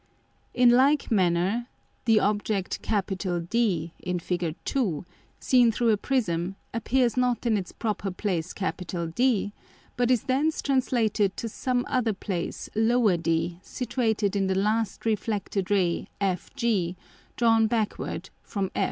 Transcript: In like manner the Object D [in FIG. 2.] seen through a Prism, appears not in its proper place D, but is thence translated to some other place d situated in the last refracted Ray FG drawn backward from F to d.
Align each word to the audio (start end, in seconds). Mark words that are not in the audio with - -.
In 0.55 0.71
like 0.71 1.11
manner 1.11 1.67
the 2.05 2.19
Object 2.19 2.81
D 3.51 3.91
[in 3.99 4.17
FIG. 4.17 4.55
2.] 4.65 5.05
seen 5.39 5.71
through 5.71 5.89
a 5.91 5.97
Prism, 5.97 6.55
appears 6.73 7.15
not 7.15 7.45
in 7.45 7.55
its 7.55 7.71
proper 7.71 8.09
place 8.09 8.51
D, 9.15 9.53
but 9.95 10.09
is 10.09 10.23
thence 10.23 10.63
translated 10.63 11.37
to 11.37 11.47
some 11.47 11.85
other 11.87 12.13
place 12.13 12.67
d 12.73 13.59
situated 13.61 14.35
in 14.35 14.47
the 14.47 14.55
last 14.57 15.05
refracted 15.05 15.69
Ray 15.69 16.07
FG 16.19 16.95
drawn 17.35 17.67
backward 17.67 18.31
from 18.41 18.71
F 18.73 18.73
to 18.73 18.79
d. 18.79 18.79